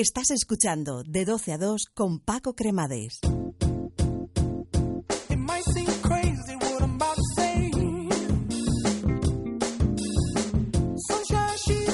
[0.00, 3.18] Estás escuchando De 12 a 2 con Paco Cremades.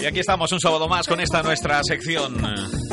[0.02, 2.37] Y aquí estamos un sábado más con esta nuestra sección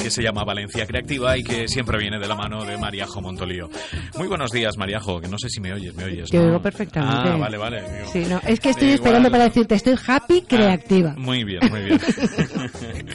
[0.01, 3.69] que se llama Valencia Creativa y que siempre viene de la mano de Mariajo Montolío.
[4.17, 6.29] Muy buenos días, Mariajo, que no sé si me oyes, ¿me oyes?
[6.29, 6.45] Te ¿no?
[6.45, 7.29] oigo perfectamente.
[7.29, 7.81] Ah, vale, vale.
[7.81, 11.13] digo, Sí, no, es que estoy da esperando para decirte, estoy happy creativa.
[11.15, 11.99] Ah, muy bien, muy bien.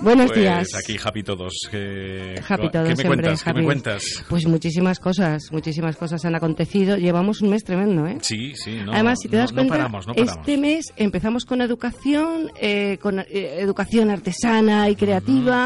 [0.00, 0.68] Buenos Pues días.
[0.74, 1.52] aquí happy todos.
[1.70, 3.42] ¿Qué, Happy todos, ¿qué me siempre cuentas?
[3.42, 3.64] ¿Qué me happy.
[3.66, 4.24] cuentas?
[4.28, 6.96] Pues muchísimas cosas, muchísimas cosas han acontecido.
[6.96, 8.18] Llevamos un mes tremendo, ¿eh?
[8.20, 10.36] Sí, sí, no, Además, si te das cuenta, paramos, no paramos.
[10.38, 13.24] este mes empezamos con educación, eh, con eh,
[13.60, 15.61] educación artesana y creativa,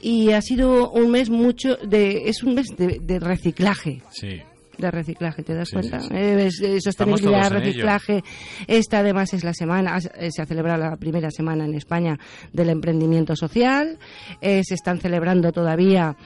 [0.00, 4.02] y ha sido un mes mucho de, es un mes de, de reciclaje.
[4.10, 4.42] Sí.
[4.82, 6.00] De reciclaje, ¿te das Sí, cuenta?
[6.00, 6.14] sí, sí.
[6.14, 8.22] Eh, es- eh, sostenibilidad, reciclaje.
[8.66, 12.18] Esta además es la semana, eh, se ha celebrado la primera semana en España
[12.52, 13.98] del emprendimiento social.
[14.40, 16.16] Eh, se están celebrando todavía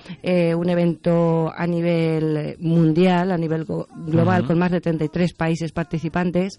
[0.57, 6.59] un evento a nivel mundial, a nivel global, con más de 33 países participantes.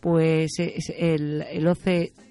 [0.00, 1.66] Pues es el, el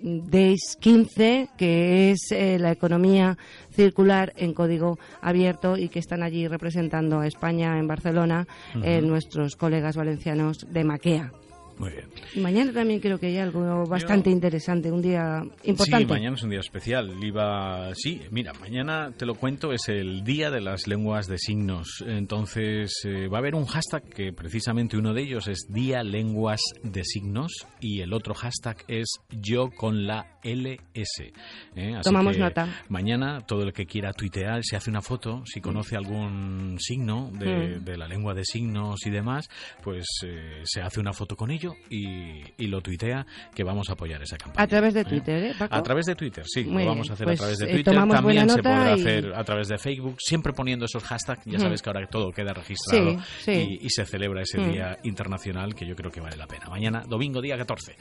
[0.01, 2.27] Days 15, que es
[2.59, 3.37] la economía
[3.77, 8.47] circular en código abierto y que están allí representando a España en Barcelona
[8.83, 11.31] eh, nuestros colegas valencianos de Maquea.
[11.79, 12.07] Muy bien.
[12.43, 16.05] Mañana también creo que hay algo bastante interesante, un día importante.
[16.05, 17.13] Sí, mañana es un día especial.
[17.23, 22.03] Iba, sí, mira, mañana te lo cuento, es el día de las lenguas de signos.
[22.07, 26.61] Entonces eh, va a haber un hashtag que precisamente uno de ellos es Día Lenguas
[26.83, 31.31] de Signos y el otro hashtag es Yo con la LS.
[31.75, 31.93] ¿eh?
[31.95, 32.67] Así Tomamos que nota.
[32.89, 37.47] Mañana todo el que quiera tuitear se hace una foto, si conoce algún signo de,
[37.79, 37.83] Mm.
[37.85, 39.49] de la lengua de signos y demás,
[39.83, 41.51] pues eh, se hace una foto con
[41.89, 44.63] y, y lo tuitea que vamos a apoyar esa campaña.
[44.63, 45.05] A través de ¿eh?
[45.05, 45.75] Twitter, ¿eh, Paco?
[45.75, 47.73] A través de Twitter, sí, Muy lo vamos a hacer pues, a través de eh,
[47.73, 47.95] Twitter.
[47.95, 51.45] También se podrá y- hacer a través de Facebook, siempre poniendo esos hashtags.
[51.45, 53.51] Ya sabes que ahora todo queda registrado Sí, sí.
[53.81, 54.71] Y, y se celebra ese Mm.
[54.71, 56.67] día internacional que yo creo que vale la pena.
[56.69, 57.95] Mañana, domingo, día 14.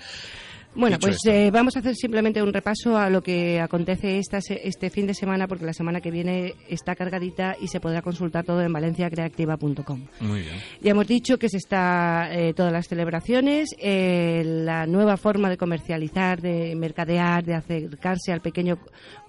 [0.77, 4.39] Bueno, Dicho pues eh, vamos a hacer simplemente un repaso a lo que acontece esta
[4.39, 8.45] este fin de semana, porque la semana que viene está cargadita y se podrá consultar
[8.45, 10.07] todo en valenciacreativa.com.
[10.21, 10.55] Muy bien.
[10.83, 15.57] Ya hemos dicho que se está eh, todas las celebraciones, eh, la nueva forma de
[15.57, 18.79] comercializar, de mercadear, de acercarse al pequeño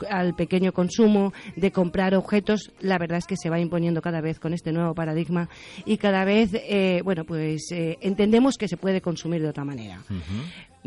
[0.09, 4.39] al pequeño consumo, de comprar objetos, la verdad es que se va imponiendo cada vez
[4.39, 5.49] con este nuevo paradigma
[5.85, 10.01] y cada vez, eh, bueno, pues eh, entendemos que se puede consumir de otra manera.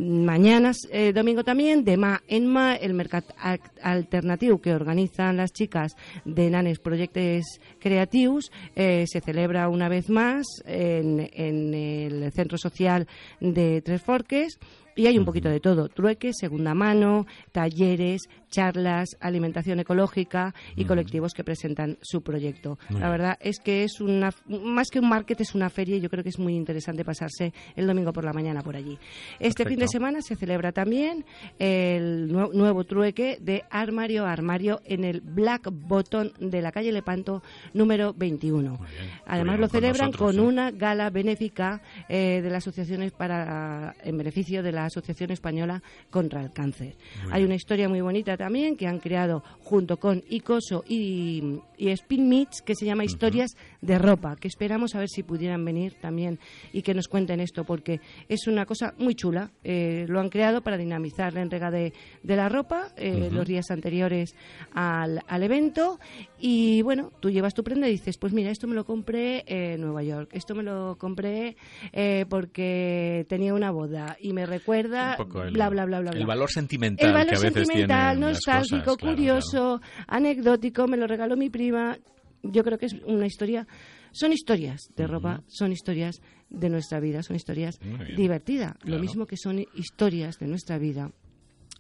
[0.03, 5.93] Mañana, eh, domingo también, demà en mà, el mercat ac- alternatiu que organizan las chicas
[6.25, 13.07] de Nanes Projectes Creatius eh, se celebra una vez más en, en el Centro Social
[13.41, 14.59] de Tres Forques
[14.97, 21.33] y hay un poquito de todo, trueques, segunda mano, talleres, charlas, alimentación ecológica y colectivos
[21.35, 22.79] que presentan su proyecto.
[22.91, 26.11] La verdad es que es una, más que un market, es una feria y yo
[26.11, 28.99] creo que es muy interesante pasarse el domingo por la mañana por allí.
[29.39, 31.25] Este fin de semana se celebra también
[31.59, 36.91] el nue- nuevo trueque de armario a armario en el Black Bottom de la calle
[36.93, 37.43] Lepanto
[37.75, 38.71] número 21.
[38.71, 39.11] Muy bien.
[39.27, 40.49] Además lo con celebran nosotros, con ¿eh?
[40.49, 46.43] una gala benéfica eh, de las asociaciones para en beneficio de la Asociación Española contra
[46.43, 46.97] el Cáncer.
[47.25, 47.47] Muy Hay bien.
[47.47, 52.63] una historia muy bonita también que han creado junto con Icoso y, y Spin Meets
[52.63, 56.39] que se llama Historias de ropa, que esperamos a ver si pudieran venir también
[56.73, 59.51] y que nos cuenten esto porque es una cosa muy chula.
[59.65, 61.93] Eh, lo han creado para dinamizar la entrega de,
[62.23, 63.35] de la ropa eh, Ujú.
[63.35, 64.35] los días anteriores
[64.73, 65.99] al, al evento
[66.39, 69.81] y bueno, tú llevas tu prenda y dices, pues mira, esto me lo compré en
[69.81, 71.57] Nueva York, esto me lo compré
[71.93, 76.11] eh, porque tenía una boda y me recuerda el, bla bla bla bla.
[76.13, 80.97] el valor sentimental El valor que a veces sentimental, nostálgico, cosas, claro, curioso, anecdótico, me
[80.97, 81.99] lo regaló mi prima.
[82.43, 83.67] Yo creo que es una historia.
[84.13, 87.79] Son historias de ropa, son historias de nuestra vida, son historias
[88.17, 88.75] divertidas.
[88.83, 91.11] Lo mismo que son historias de nuestra vida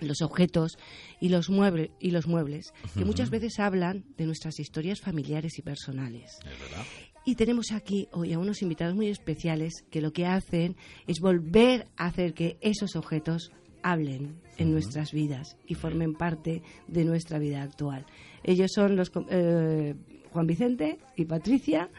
[0.00, 0.78] los objetos
[1.20, 5.62] y los muebles y los muebles que muchas veces hablan de nuestras historias familiares y
[5.62, 6.38] personales.
[6.38, 6.86] Es verdad.
[7.24, 10.76] Y tenemos aquí hoy a unos invitados muy especiales que lo que hacen
[11.06, 13.52] es volver a hacer que esos objetos
[13.82, 18.06] hablen en nuestras vidas y formen parte de nuestra vida actual.
[18.42, 19.94] Ellos son los eh,
[20.32, 21.90] Juan Vicente y Patricia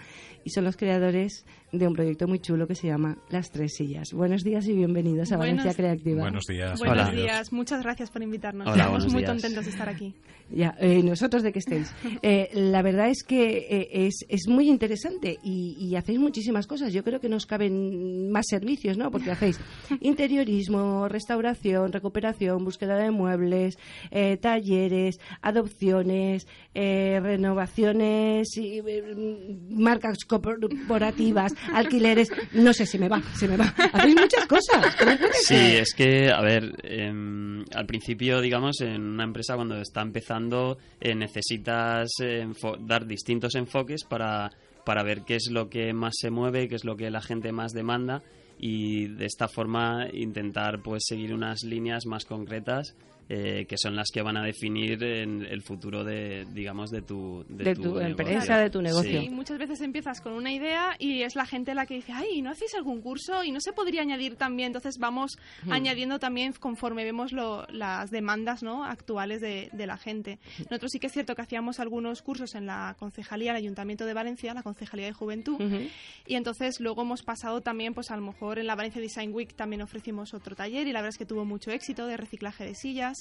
[0.44, 4.12] y son los creadores de un proyecto muy chulo que se llama Las Tres Sillas.
[4.13, 6.21] Buenos días y bienvenidos a Buenos- Valencia Creativa.
[6.21, 6.77] Buenos días.
[6.79, 8.68] Buenos días, muchas gracias por invitarnos.
[8.68, 9.31] Hola, Estamos muy días.
[9.31, 10.13] contentos de estar aquí.
[10.53, 11.94] Ya, eh, nosotros de que estéis.
[12.23, 16.91] Eh, la verdad es que eh, es, es muy interesante y, y hacéis muchísimas cosas.
[16.94, 19.09] Yo creo que nos caben más servicios, ¿no?
[19.09, 19.59] Porque hacéis
[20.01, 23.77] interiorismo, restauración, recuperación, búsqueda de muebles,
[24.12, 32.29] eh, talleres, adopciones, eh, renovaciones, y, eh, marcas corporativas, alquileres.
[32.53, 33.65] No sé, se me va, se me va.
[33.93, 34.95] Hacéis muchas cosas.
[34.95, 39.79] ¿Cómo puede Sí, es que, a ver, em, al principio, digamos, en una empresa cuando
[39.79, 42.47] está empezando, eh, necesitas eh,
[42.81, 44.51] dar distintos enfoques para,
[44.85, 47.51] para ver qué es lo que más se mueve, qué es lo que la gente
[47.51, 48.23] más demanda
[48.63, 52.95] y de esta forma intentar pues seguir unas líneas más concretas
[53.33, 57.45] eh, que son las que van a definir en el futuro de, digamos, de tu,
[57.48, 58.01] De tu negocio.
[58.07, 59.22] empresa, de tu negocio.
[59.22, 62.42] Sí, muchas veces empiezas con una idea y es la gente la que dice, ay,
[62.42, 63.42] ¿no hacéis algún curso?
[63.45, 64.68] Y no se podría añadir también.
[64.68, 65.38] Entonces vamos
[65.69, 68.83] añadiendo también conforme vemos lo- las demandas ¿no?
[68.83, 70.39] actuales de, de la gente.
[70.69, 74.13] Nosotros sí que es cierto que hacíamos algunos cursos en la concejalía, el Ayuntamiento de
[74.13, 75.57] Valencia, la Concejalía de Juventud.
[76.28, 79.54] Y entonces luego hemos pasado también, pues a lo mejor en la Valencia Design Week
[79.56, 82.75] también ofrecimos otro taller y la verdad es que tuvo mucho éxito de reciclaje de
[82.75, 83.20] sillas.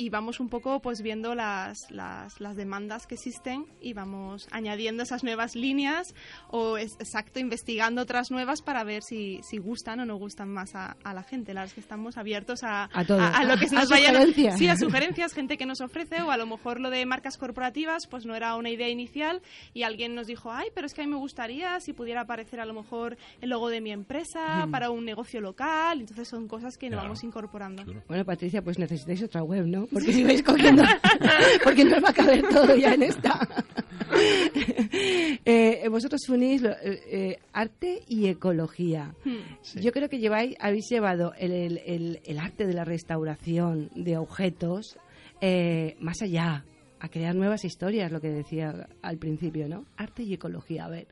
[0.00, 5.02] Y vamos un poco pues viendo las, las, las demandas que existen y vamos añadiendo
[5.02, 6.14] esas nuevas líneas
[6.50, 10.76] o es, exacto, investigando otras nuevas para ver si, si gustan o no gustan más
[10.76, 11.52] a, a la gente.
[11.52, 13.20] La verdad es que estamos abiertos a, A todo.
[13.20, 14.10] a, lo que se A nos vaya.
[14.10, 14.58] sugerencias.
[14.60, 18.06] Sí, a sugerencias, gente que nos ofrece o a lo mejor lo de marcas corporativas
[18.06, 19.42] pues no era una idea inicial
[19.74, 22.60] y alguien nos dijo, ay, pero es que a mí me gustaría si pudiera aparecer
[22.60, 25.98] a lo mejor el logo de mi empresa para un negocio local.
[26.02, 27.08] Entonces son cosas que nos Claro.
[27.08, 27.82] vamos incorporando.
[28.06, 29.87] Bueno, Patricia, pues necesitáis otra web, ¿no?
[29.92, 30.82] Porque si vais cogiendo...
[31.64, 33.48] porque no os va a caber todo ya en esta.
[35.44, 39.14] Eh, vosotros unís lo- eh, eh, arte y ecología.
[39.24, 39.78] Hmm.
[39.80, 44.16] Yo creo que lleváis, habéis llevado el, el- el- el arte de la restauración de
[44.16, 44.96] objetos
[45.40, 46.64] eh, más allá,
[47.00, 49.84] a crear nuevas historias, lo que decía al principio, ¿no?
[49.96, 50.86] Arte y ecología.
[50.86, 51.06] A ver,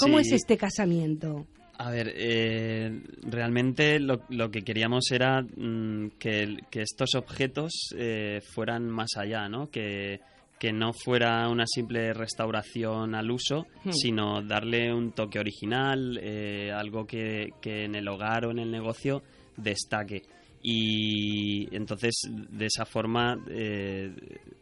[0.00, 0.26] ¿cómo Sí.
[0.28, 1.46] es este casamiento?
[1.78, 8.40] A ver, eh, realmente lo, lo que queríamos era mm, que, que estos objetos eh,
[8.54, 9.68] fueran más allá, ¿no?
[9.70, 10.20] Que,
[10.58, 13.92] que no fuera una simple restauración al uso, Hmm.
[13.92, 18.70] sino darle un toque original, eh, algo que, que en el hogar o en el
[18.70, 19.22] negocio
[19.56, 20.22] destaque.
[20.62, 24.10] Y entonces, de esa forma, eh,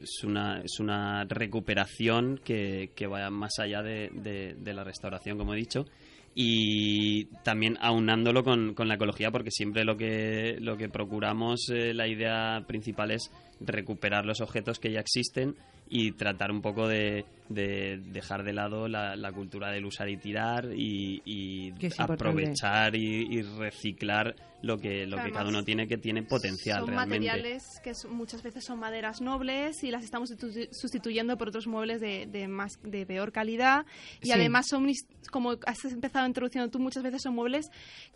[0.00, 5.38] es, una, es una recuperación que, que vaya más allá de, de- de la restauración,
[5.38, 5.86] como he dicho
[6.34, 11.94] y también aunándolo con, con la ecología porque siempre lo que lo que procuramos eh,
[11.94, 15.54] la idea principal es recuperar los objetos que ya existen
[15.96, 20.16] y tratar un poco de, de dejar de lado la, la cultura del usar y
[20.16, 25.98] tirar y, y aprovechar y, y reciclar lo que lo que cada uno tiene que
[25.98, 27.18] tiene potencial son realmente.
[27.26, 32.00] materiales que muchas veces son maderas nobles y las estamos sustitu- sustituyendo por otros muebles
[32.00, 33.84] de, de más de peor calidad.
[34.22, 34.32] Y Sí.
[34.32, 37.66] además son mis- como has empezado introduciendo tú muchas veces son muebles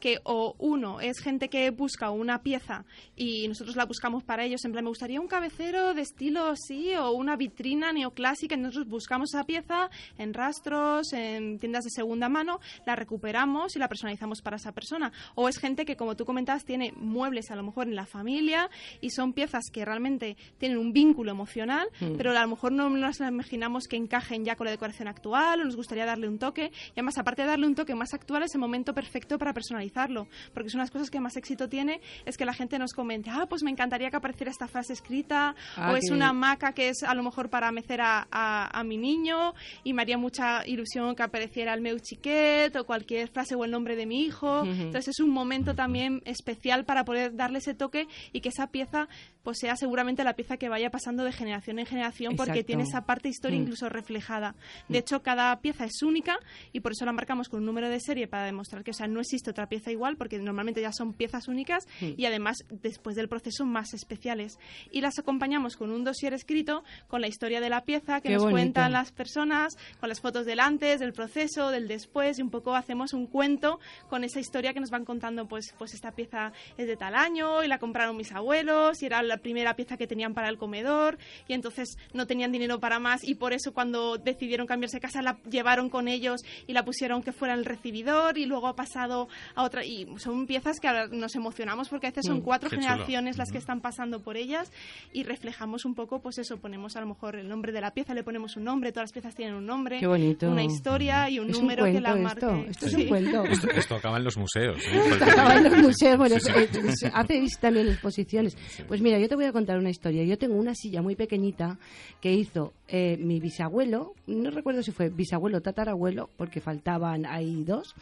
[0.00, 4.64] que o uno es gente que busca una pieza y nosotros la buscamos para ellos.
[4.64, 8.88] En plan me gustaría un cabecero de estilo así o una vitrina neoclásica y nosotros
[8.88, 14.42] buscamos esa pieza en rastros en tiendas de segunda mano la recuperamos y la personalizamos
[14.42, 15.12] para esa persona.
[15.34, 18.70] O es gente que como tú comentabas tiene muebles a lo mejor en la familia
[19.00, 23.20] y son piezas que realmente tienen un vínculo emocional pero a lo mejor no nos
[23.20, 26.72] imaginamos que encajen ya con la decoración actual o nos gustaría darle un toque.
[26.88, 30.28] Y además aparte de darle un toque más actual es el momento perfecto para personalizarlo
[30.54, 33.46] porque son las cosas que más éxito tiene es que la gente nos comente ah
[33.48, 37.02] pues me encantaría que apareciera esta frase escrita Ah, o es una hamaca que es
[37.02, 41.14] a lo mejor para mecer a, a- a mi niño y me haría mucha ilusión
[41.14, 44.64] que apareciera el meu chiquet o cualquier frase o el nombre de mi hijo.
[44.64, 49.08] Entonces es un momento también especial para poder darle ese toque y que esa pieza
[49.42, 52.66] pues sea seguramente la pieza que vaya pasando de generación en generación porque Exacto.
[52.66, 53.62] tiene esa parte historia Mm.
[53.62, 54.54] incluso reflejada.
[54.88, 56.38] De hecho, cada pieza es única
[56.72, 59.06] y por eso la marcamos con un número de serie para demostrar que o sea,
[59.06, 63.28] no existe otra pieza igual porque normalmente ya son piezas únicas y además después del
[63.30, 64.58] proceso más especiales.
[64.90, 68.34] Y las acompañamos con un dossier escrito con la historia de la pieza que Qué
[68.34, 68.54] nos bonito.
[68.56, 72.74] cuentan las personas, con las fotos del antes, del proceso, del después y un poco
[72.74, 73.78] hacemos un cuento
[74.10, 77.62] con esa historia que nos van contando pues pues esta pieza es de tal año
[77.62, 81.16] y la compraron mis abuelos y era la primera pieza que tenían para el comedor
[81.46, 85.22] y entonces no tenían dinero para más y por eso cuando decidieron cambiarse de casa
[85.22, 89.28] la llevaron con ellos y la pusieron que fuera el recibidor y luego ha pasado
[89.54, 92.68] a otra y son piezas que ahora nos emocionamos porque a veces son Mm, cuatro
[92.70, 92.88] qué chulo.
[92.88, 94.72] generaciones las que están pasando por ellas
[95.12, 98.14] y reflejamos un poco pues eso ponemos a lo mejor el nombre de la pieza
[98.14, 100.50] le ponemos un nombre todas las piezas tienen un nombre Qué bonito.
[100.50, 103.02] una historia y un Es un número que la esto, marque esto es Sí.
[103.02, 103.44] un cuento.
[103.44, 104.78] Esto, esto acaba en los museos.
[104.86, 105.00] ¿eh?
[105.10, 106.58] Esto acaba en los museos, bueno, Sí, sí.
[106.58, 106.68] eh,
[107.04, 108.56] eh, hacéis también exposiciones.
[108.86, 110.24] Pues mira, yo te voy a contar una historia.
[110.24, 111.78] Yo tengo una silla muy pequeñita
[112.20, 117.62] que hizo eh, mi bisabuelo, no recuerdo si fue bisabuelo o tatarabuelo, porque faltaban ahí
[117.64, 117.94] dos,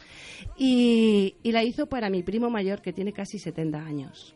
[0.57, 4.33] y, y la hizo para mi primo mayor que tiene casi 70 años.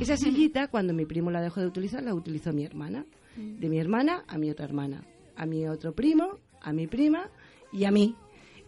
[0.00, 3.04] Esa sillita, cuando mi primo la dejó de utilizar, la utilizó mi hermana.
[3.36, 5.04] De mi hermana a mi otra hermana.
[5.36, 7.28] A mi otro primo, a mi prima
[7.72, 8.14] y a mí.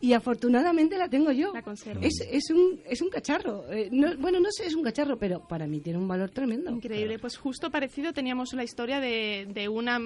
[0.00, 1.52] Y afortunadamente la tengo yo.
[1.54, 2.02] La conservo.
[2.02, 3.64] Es, es, un, es un cacharro.
[3.72, 6.70] Eh, no- bueno, no sé, es un cacharro, pero para mí tiene un valor tremendo.
[6.70, 9.98] Increíble, pues justo parecido teníamos la historia de, de una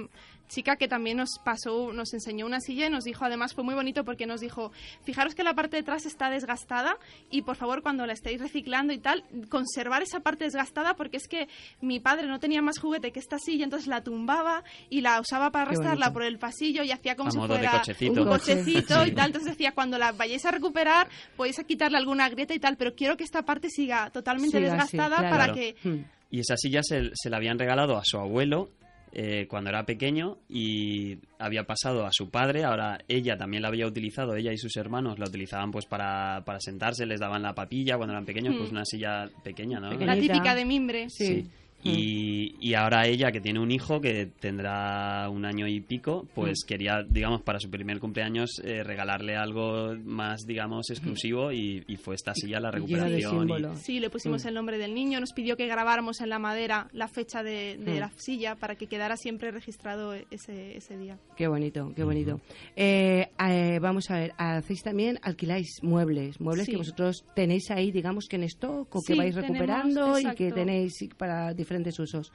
[0.50, 3.74] chica que también nos pasó, nos enseñó una silla y nos dijo, además fue muy
[3.74, 4.72] bonito porque nos dijo,
[5.04, 6.96] fijaros que la parte de atrás está desgastada
[7.30, 11.28] y por favor cuando la estéis reciclando y tal, conservar esa parte desgastada porque es
[11.28, 11.48] que
[11.80, 15.50] mi padre no tenía más juguete que esta silla, entonces la tumbaba y la usaba
[15.50, 18.12] para arrastrarla por el pasillo y hacía como A si modo de fuera cochecito.
[18.12, 18.56] un Un coche.
[18.56, 22.58] cochecito y tal, entonces decía, cuando la vayáis a recuperar podéis quitarle alguna grieta y
[22.58, 25.30] tal, pero quiero que esta parte siga totalmente Siga así, desgastada claro.
[25.30, 25.54] para Claro.
[25.54, 26.04] que Hmm.
[26.32, 28.68] Y esa silla se, se la habían regalado a su abuelo
[29.12, 32.64] eh, cuando era pequeño y había pasado a su padre.
[32.64, 36.60] Ahora ella también la había utilizado, ella y sus hermanos la utilizaban pues para, para
[36.60, 38.58] sentarse, les daban la papilla cuando eran pequeños, Mm.
[38.58, 39.92] pues una silla pequeña, ¿no?
[39.92, 41.08] La típica de mimbre.
[41.10, 41.26] Sí.
[41.26, 41.50] Sí.
[41.82, 46.64] Y, y ahora ella, que tiene un hijo que tendrá un año y pico, pues
[46.66, 52.14] quería, digamos, para su primer cumpleaños eh, regalarle algo más, digamos, exclusivo y, y fue
[52.14, 53.48] esta silla la recuperación.
[53.48, 53.76] y-.
[53.76, 54.48] Sí, le pusimos Mm.
[54.48, 57.94] el nombre del niño, nos pidió que grabáramos en la madera la fecha de, de
[57.94, 57.98] Mm.
[57.98, 61.18] la silla para que quedara siempre registrado ese, ese día.
[61.36, 62.40] Qué bonito, qué bonito.
[62.76, 66.72] Eh, eh, vamos a ver, hacéis también, alquiláis muebles, muebles Sí.
[66.72, 70.34] que vosotros tenéis ahí, digamos que en stock o que Sí, vais tenemos, recuperando y
[70.34, 72.32] que tenéis para diferentes usos.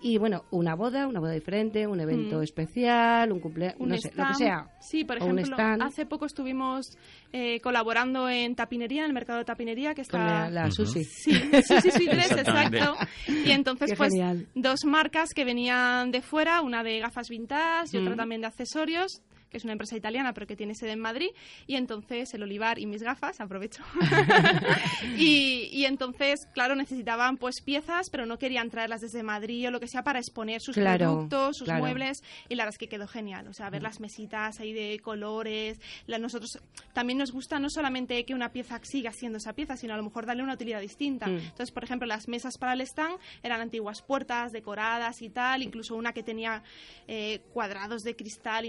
[0.00, 2.42] Y bueno, una boda, una boda diferente, un evento Mm.
[2.42, 4.68] especial, un cumpleaños, Un no sé, lo que sea.
[4.80, 5.82] Sí, por ejemplo, stand.
[5.82, 6.96] hace poco estuvimos
[7.32, 10.48] eh, colaborando en tapinería, en el mercado de tapinería, que Con está...
[10.48, 10.72] la, la Ujú.
[10.86, 11.04] Susi.
[11.04, 11.32] Sí,
[11.66, 12.78] Susi Sweet Dress, Exactamente.
[12.78, 13.06] exacto.
[13.44, 14.46] Y entonces, Qué pues, genial.
[14.54, 18.16] dos marcas que venían de fuera, una de gafas vintage y otra Mm.
[18.18, 21.28] también de accesorios, que es una empresa italiana pero que tiene sede en Madrid.
[21.66, 23.82] Y entonces el olivar y mis gafas, aprovecho.
[25.16, 29.80] y, y entonces, claro, necesitaban pues piezas, pero no querían traerlas desde Madrid o lo
[29.80, 31.80] que sea para exponer sus Claro, productos, sus claro.
[31.80, 32.22] muebles.
[32.48, 33.48] Y la verdad es que quedó genial.
[33.48, 35.80] O sea, ver las mesitas ahí de colores.
[36.06, 36.58] La, nosotros
[36.92, 40.02] también nos gusta no solamente que una pieza siga siendo esa pieza, sino a lo
[40.02, 41.26] mejor darle una utilidad distinta.
[41.26, 41.36] Mm.
[41.38, 45.94] Entonces, por ejemplo, las mesas para el stand eran antiguas puertas decoradas y tal, incluso
[45.96, 46.62] una que tenía
[47.08, 48.64] eh, cuadrados de cristal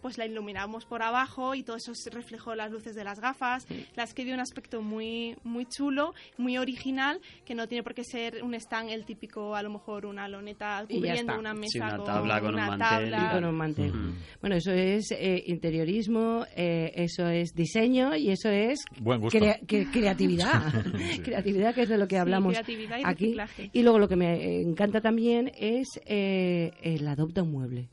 [0.00, 3.66] pues la iluminamos por abajo y todo eso se reflejó las luces de las gafas.
[3.96, 8.04] Las que dio un aspecto muy, muy chulo, muy original, que no tiene por qué
[8.04, 12.04] ser un stand el típico, a lo mejor una loneta cubriendo una mesa Sí, una
[12.04, 13.32] tabla con un una mantel y tabla.
[13.32, 13.92] Con un mantel.
[14.40, 19.38] Bueno, eso es eh, interiorismo, eh, eso es diseño y eso es Buen gusto.
[19.38, 20.72] crea- que- creatividad.
[21.24, 23.24] creatividad, que es de lo que Sí, hablamos creatividad y aquí.
[23.24, 23.70] reciclaje.
[23.72, 27.88] Y luego lo que me encanta también es eh, el adopta un mueble.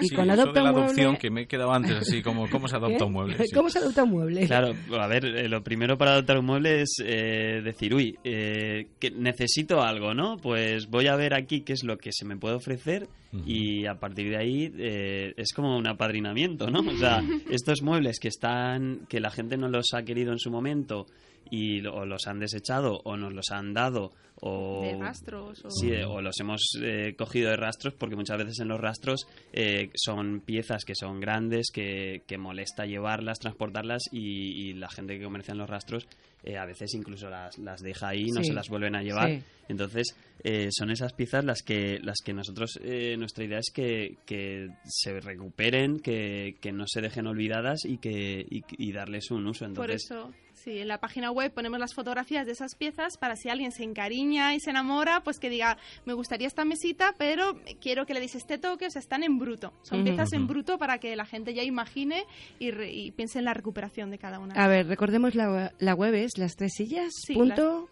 [0.00, 1.18] Y Sí, con eso adopta de la un adopción mueble...
[1.20, 3.04] que me he quedado antes así como cómo se adopta ¿Qué?
[3.04, 3.36] un mueble.
[3.38, 3.50] sí.
[3.54, 4.46] ¿Cómo se adopta un mueble?
[4.46, 8.88] Claro, a ver, eh, lo primero para adoptar un mueble es eh, decir, uy, eh,
[8.98, 10.36] que necesito algo, ¿no?
[10.36, 13.08] Pues voy a ver aquí qué es lo que se me puede ofrecer
[13.46, 16.80] y a partir de ahí eh, es como un apadrinamiento, ¿no?
[16.80, 20.50] O sea, estos muebles que están, que la gente no los ha querido en su
[20.50, 21.06] momento
[21.50, 25.64] y o los han desechado o nos los han dado o de rastros.
[25.64, 25.70] O...
[25.70, 29.90] Sí, o los hemos eh, cogido de rastros porque muchas veces en los rastros eh,
[29.94, 35.24] son piezas que son grandes, que, que molesta llevarlas, transportarlas y, y la gente que
[35.24, 36.06] comercia en los rastros
[36.42, 39.28] eh, a veces incluso las, las deja ahí no Sí, se las vuelven a llevar.
[39.30, 39.42] sí.
[39.68, 44.16] Entonces eh, son esas piezas las que, las que nosotros, eh, nuestra idea es que,
[44.24, 49.46] que se recuperen, que, que no se dejen olvidadas y, que, y, y darles un
[49.46, 49.66] uso.
[49.74, 53.36] Por Entonces, eso, sí, en la página web ponemos las fotografías de esas piezas para
[53.36, 57.58] si alguien se encariña y se enamora, pues que diga, me gustaría esta mesita, pero
[57.80, 59.72] quiero que le deis este toque, o sea, están en bruto.
[59.82, 62.24] Son piezas en bruto para que la gente ya imagine
[62.58, 64.54] y, re- y piense en la recuperación de cada una.
[64.54, 67.12] A ver, recordemos la, la web es las tres sillas.
[67.26, 67.88] Sí, punto,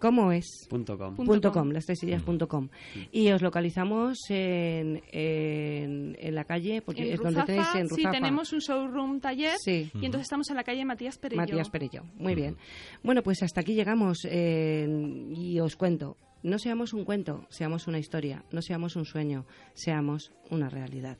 [0.00, 0.66] ¿Cómo es?
[0.68, 1.16] punto com.
[1.16, 1.70] Punto com.
[1.70, 2.68] las tres sillas punto com.
[3.12, 7.88] Y os localizamos en, en, en la calle, porque En es donde tenéis Ruzafa, en
[7.88, 8.10] sí, Ruzafa.
[8.12, 9.90] tenemos un showroom taller Sí.
[9.94, 11.40] y entonces estamos en la calle Matías Perello.
[11.42, 12.04] Matías Perello.
[12.16, 12.56] Muy bien.
[13.02, 14.86] Bueno, pues hasta aquí llegamos eh,
[15.34, 16.16] y os cuento.
[16.44, 21.18] no seamos un cuento, seamos una historia, no seamos un sueño, seamos una realidad.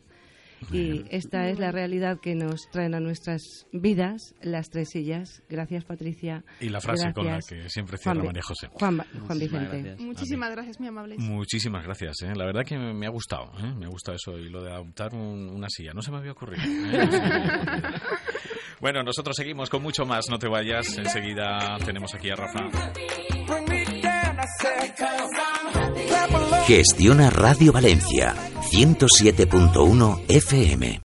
[0.72, 5.42] Y esta es la realidad que nos traen a nuestras vidas las tres sillas.
[5.48, 6.44] Gracias, Patricia.
[6.60, 8.68] Y la frase con la Gracias, que siempre cierra Juan, María José.
[8.72, 9.04] Juan, Juan
[9.38, 9.78] Muchísimas Vicente.
[9.88, 10.00] gracias.
[10.00, 11.18] Muchísimas gracias, muy amables.
[11.20, 12.16] Muchísimas gracias.
[12.22, 12.32] ¿eh?
[12.36, 13.52] La verdad que me ha gustado.
[13.58, 13.72] ¿eh?
[13.78, 15.92] Me ha gustado eso y lo de adoptar un- una silla.
[15.94, 16.62] No se me había ocurrido.
[16.64, 17.08] ¿eh?
[18.80, 20.24] bueno, nosotros seguimos con mucho más.
[20.28, 20.98] No te vayas.
[20.98, 22.68] Enseguida tenemos aquí a Rafa.
[26.66, 28.34] Gestiona Radio Valencia
[28.72, 30.96] 107.1 FM.